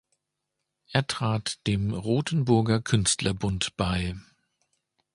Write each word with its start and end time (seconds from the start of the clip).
Er 0.89 1.05
trat 1.05 1.59
dem 1.67 1.93
Rothenburger 1.93 2.81
Künstlerbund 2.81 3.77
bei. 3.77 4.15